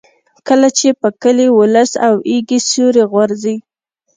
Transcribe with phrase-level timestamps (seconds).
[0.47, 3.55] کله چې په کلي ولس د ایږې سیوری غورځي.